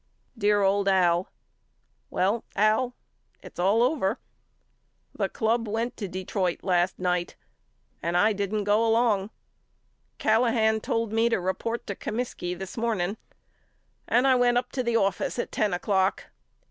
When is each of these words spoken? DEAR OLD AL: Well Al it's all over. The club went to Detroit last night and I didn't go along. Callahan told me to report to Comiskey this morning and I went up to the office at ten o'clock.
DEAR 0.35 0.63
OLD 0.63 0.87
AL: 0.87 1.29
Well 2.09 2.43
Al 2.55 2.95
it's 3.43 3.59
all 3.59 3.83
over. 3.83 4.17
The 5.13 5.29
club 5.29 5.67
went 5.67 5.95
to 5.97 6.07
Detroit 6.07 6.63
last 6.63 6.97
night 6.97 7.35
and 8.01 8.17
I 8.17 8.33
didn't 8.33 8.63
go 8.63 8.83
along. 8.83 9.29
Callahan 10.17 10.81
told 10.81 11.13
me 11.13 11.29
to 11.29 11.39
report 11.39 11.85
to 11.85 11.93
Comiskey 11.93 12.57
this 12.57 12.77
morning 12.77 13.17
and 14.07 14.25
I 14.25 14.33
went 14.33 14.57
up 14.57 14.71
to 14.71 14.81
the 14.81 14.97
office 14.97 15.37
at 15.37 15.51
ten 15.51 15.71
o'clock. 15.71 16.31